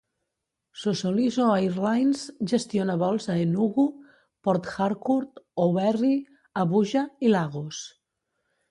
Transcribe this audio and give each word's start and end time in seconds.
Sosoliso 0.83 1.49
Airlines 1.55 2.23
gestiona 2.53 2.95
vols 3.03 3.29
a 3.35 3.37
Enugu, 3.43 3.87
Port 4.49 4.71
Harcourt, 4.73 5.47
Owerri, 5.69 6.15
Abuja 6.65 7.07
i 7.29 7.37
Lagos. 7.39 7.87